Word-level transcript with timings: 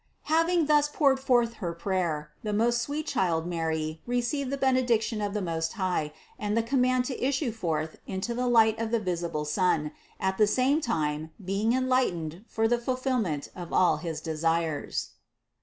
Having 0.33 0.65
thus 0.65 0.89
poured 0.89 1.19
forth 1.19 1.53
her 1.61 1.73
prayer, 1.73 2.31
the 2.41 2.53
most 2.53 2.81
sweet 2.81 3.05
child 3.05 3.45
Mary 3.45 4.01
received 4.07 4.49
the 4.49 4.57
benediction 4.57 5.21
of 5.21 5.35
the 5.35 5.43
Most 5.43 5.73
High 5.73 6.11
and 6.39 6.57
the 6.57 6.63
command 6.63 7.05
to 7.05 7.23
issue 7.23 7.51
forth 7.51 7.97
into 8.07 8.33
the 8.33 8.47
light 8.47 8.79
of 8.79 8.89
the 8.89 8.99
visible 8.99 9.45
sun, 9.45 9.91
at 10.19 10.39
the 10.39 10.47
same 10.47 10.81
time 10.81 11.29
being 11.45 11.69
enlight 11.73 12.13
ened 12.13 12.43
for 12.47 12.67
the 12.67 12.79
fulfillment 12.79 13.49
of 13.55 13.71
all 13.71 13.97
his 13.97 14.21
desires. 14.21 15.09